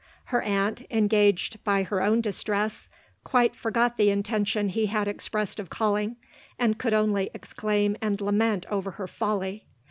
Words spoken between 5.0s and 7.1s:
expressed of calling, and could